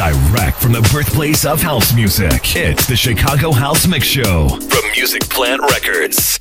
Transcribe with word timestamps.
Direct 0.00 0.62
from 0.62 0.72
the 0.72 0.80
birthplace 0.90 1.44
of 1.44 1.60
house 1.60 1.92
music, 1.92 2.56
it's 2.56 2.86
the 2.86 2.96
Chicago 2.96 3.52
House 3.52 3.86
Mix 3.86 4.06
Show 4.06 4.48
from 4.48 4.90
Music 4.96 5.20
Plant 5.28 5.60
Records. 5.60 6.38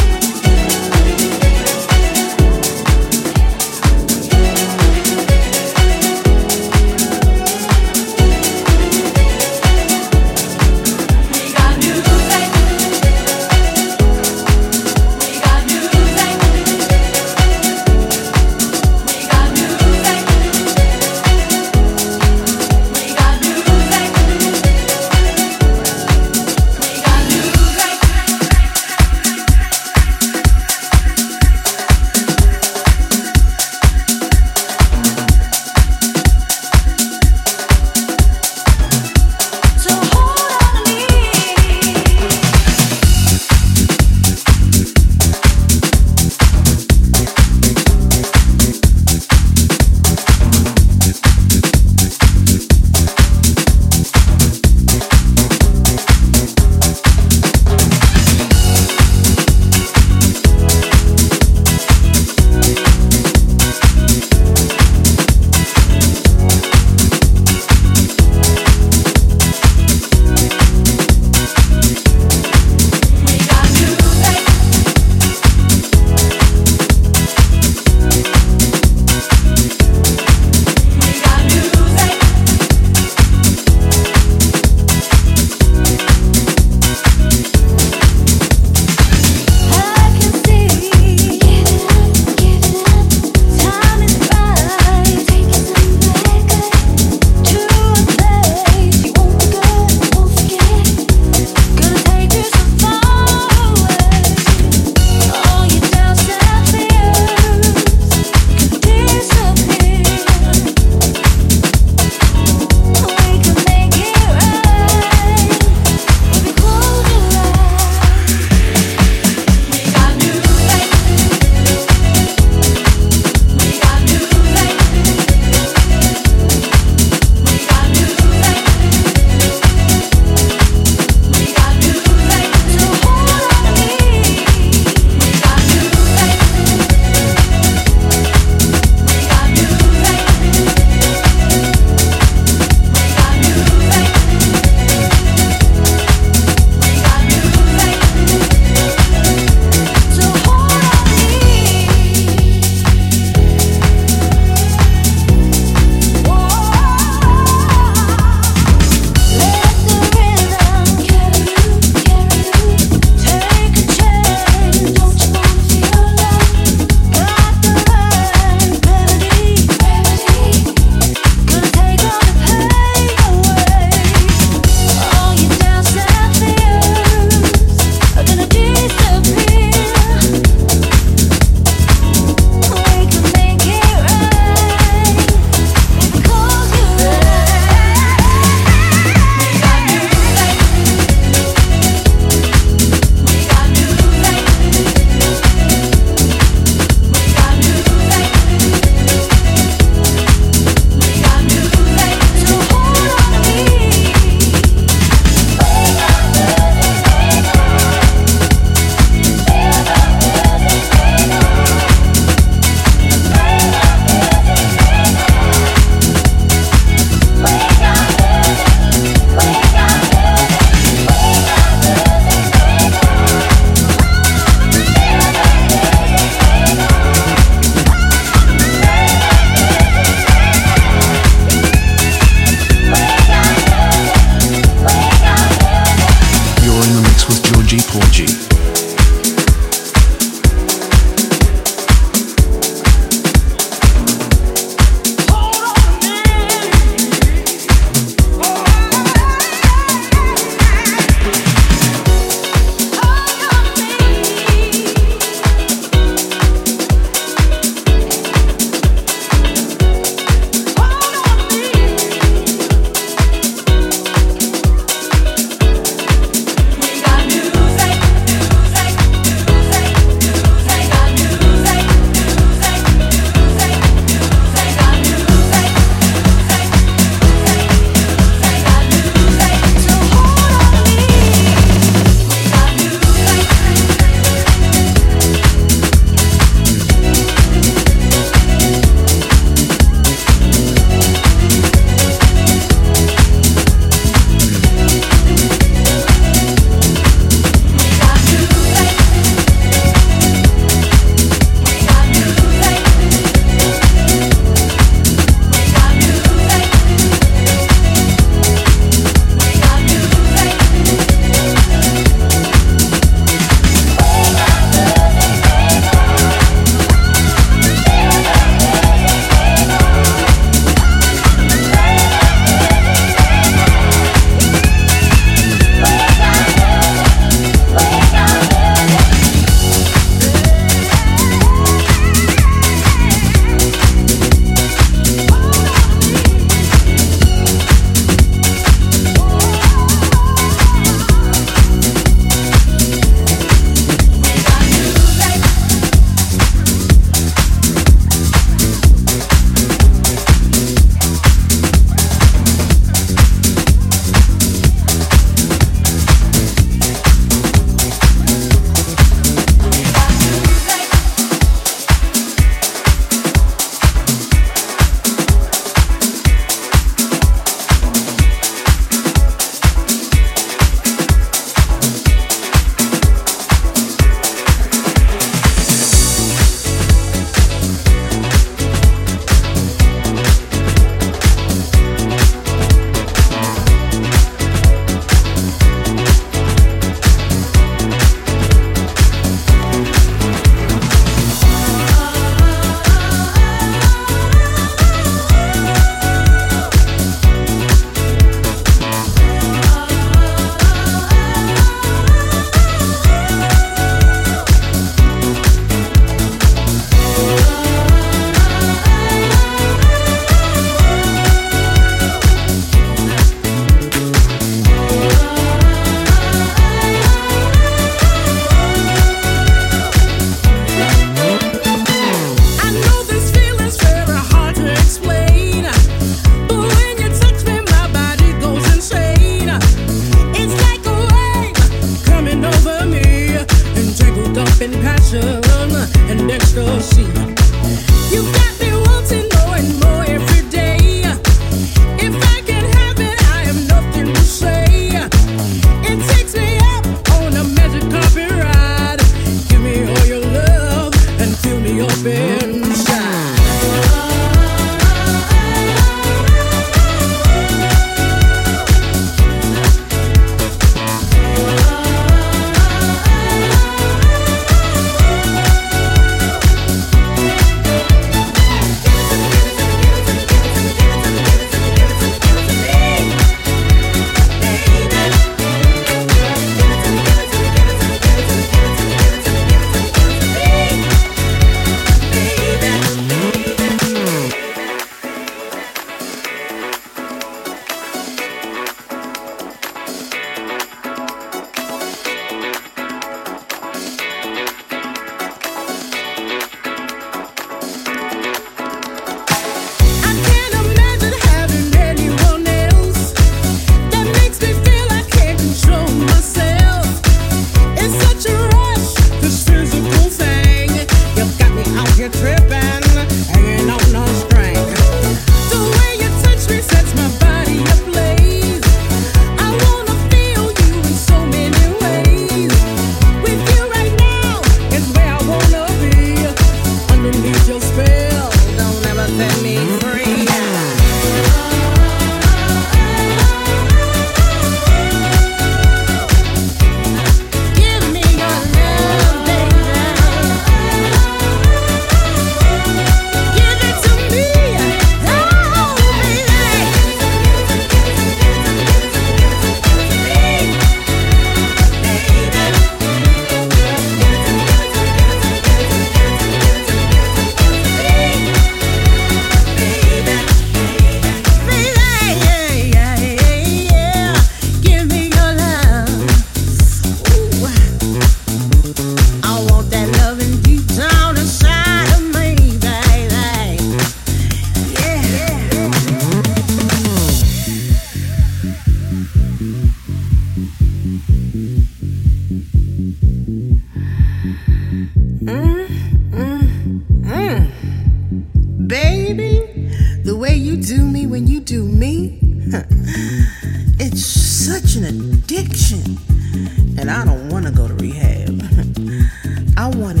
I 599.61 599.67
want 599.67 600.00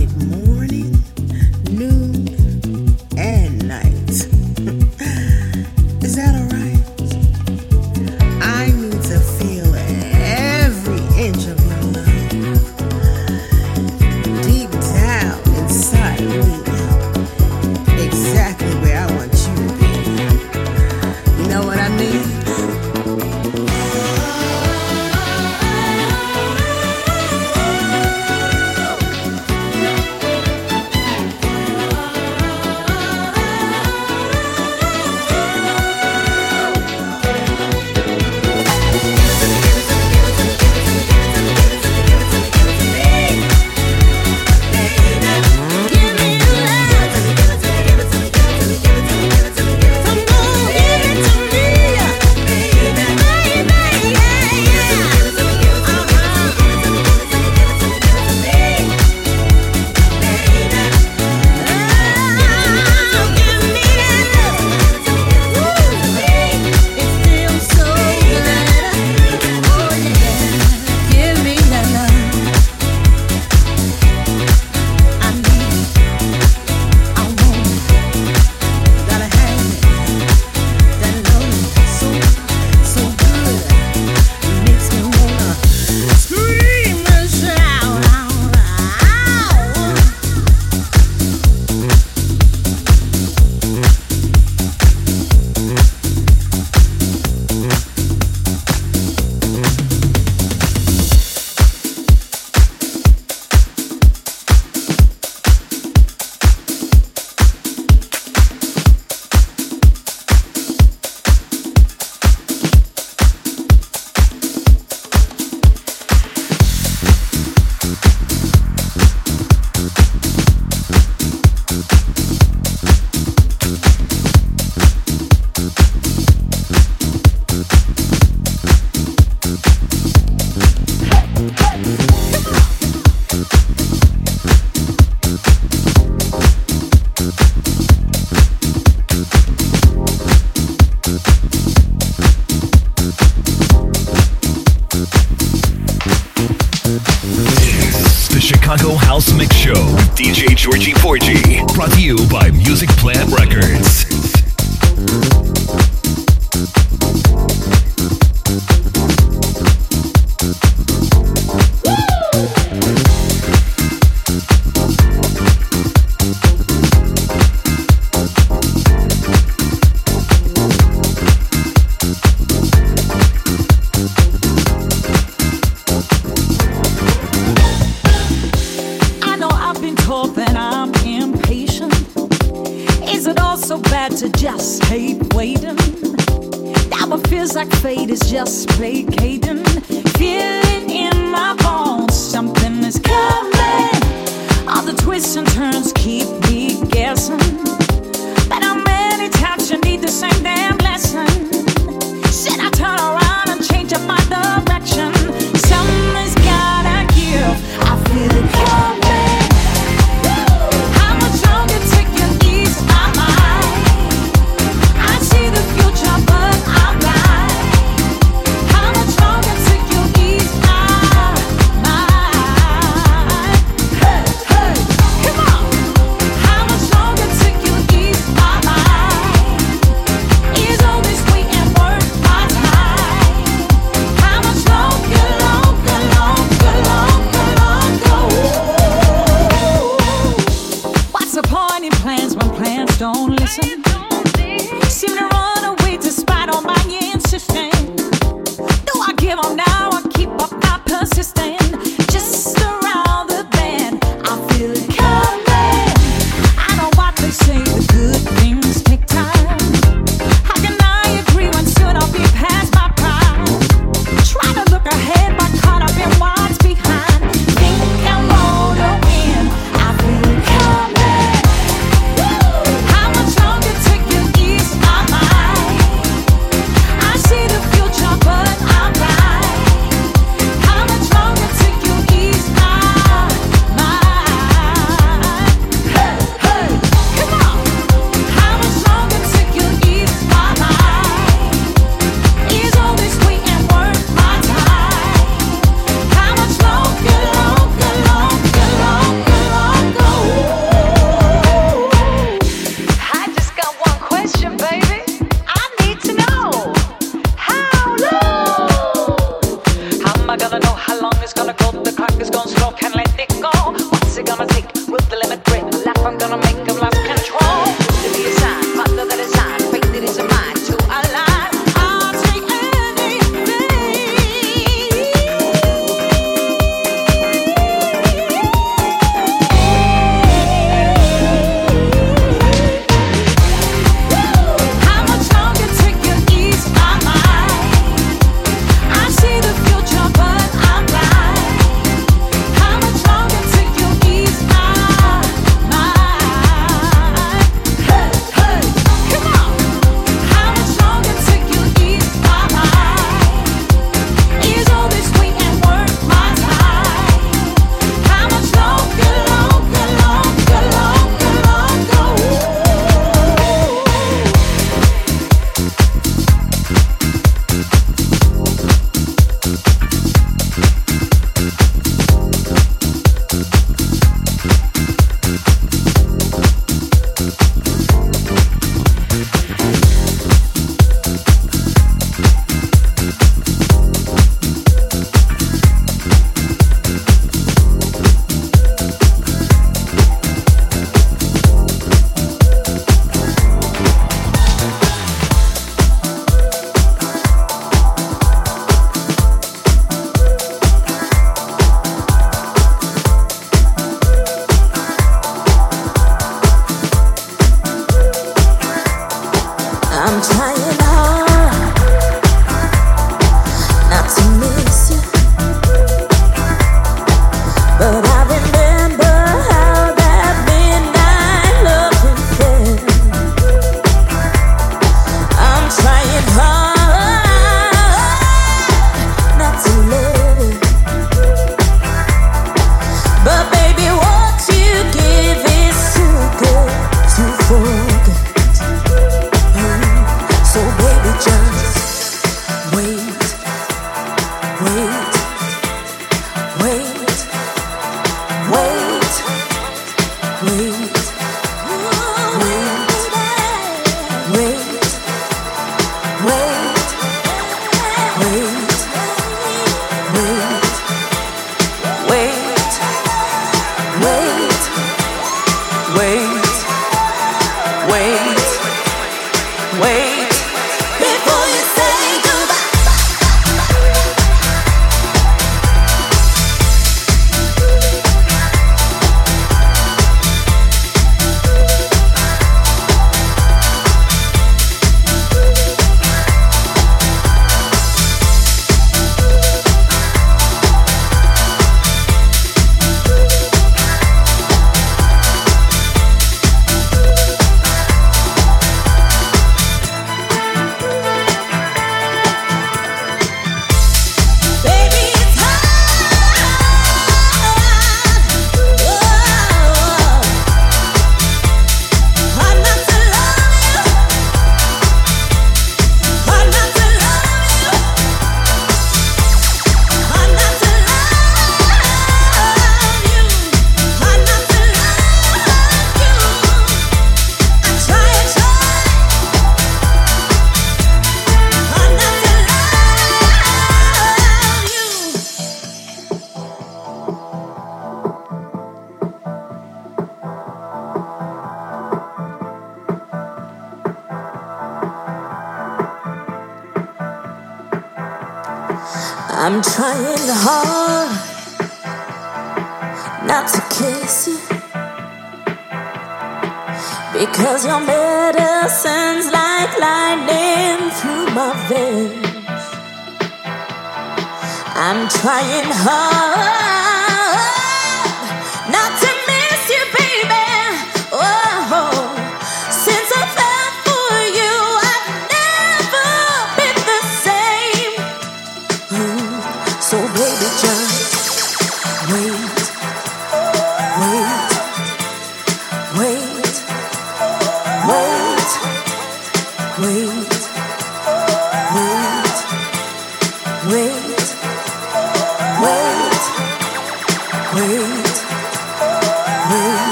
wait, 564.81 565.09
trying 565.09 565.67
before 565.67 566.70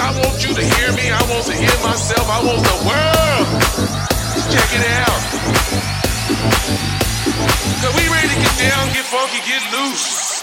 I 0.00 0.12
want 0.16 0.42
you 0.42 0.54
to 0.54 0.64
hear 0.64 0.92
me. 0.92 1.10
I 1.12 1.20
want 1.28 1.44
to 1.46 1.52
hear 1.52 1.76
myself. 1.84 2.26
I 2.28 2.40
want 2.42 2.64
the 2.64 2.78
world. 2.88 3.46
Check 4.48 4.70
it 4.72 4.84
out. 5.04 5.20
Cause 7.80 7.94
we 7.96 8.08
ready 8.08 8.28
to 8.28 8.38
get 8.40 8.54
down, 8.58 8.88
get 8.96 9.04
funky, 9.04 9.40
get 9.44 9.62
loose. 9.76 10.42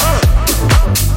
Uh. 0.00 1.07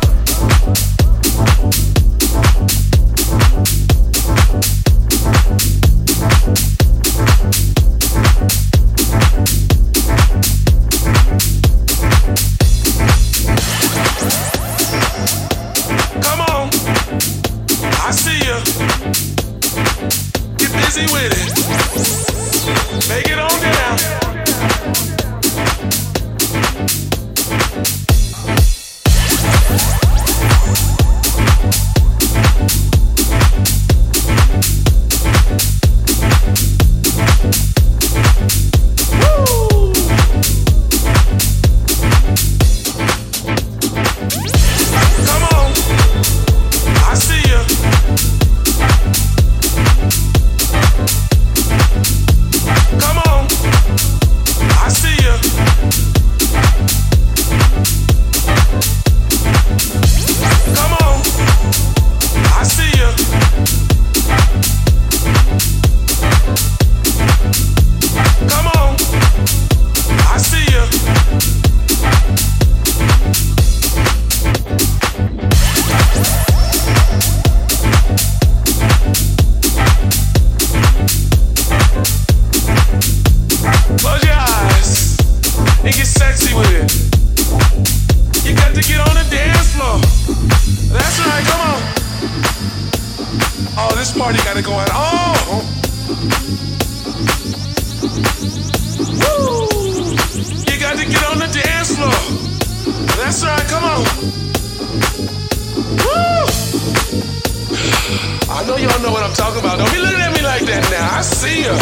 I 111.21 111.23
see 111.23 111.61
ya. 111.61 111.77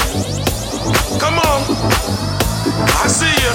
Come 1.17 1.39
on. 1.39 1.61
I 2.99 3.07
see 3.07 3.31
ya. 3.39 3.53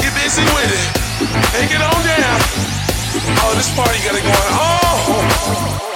Get 0.00 0.14
busy 0.16 0.40
with 0.56 0.72
it. 0.72 0.88
Take 1.52 1.76
it 1.76 1.82
on 1.82 1.92
down. 2.08 2.40
Oh, 3.44 3.52
this 3.54 3.68
party 3.76 3.98
got 4.00 4.16
it 4.16 4.22
going. 4.22 4.54
Oh. 4.56 5.93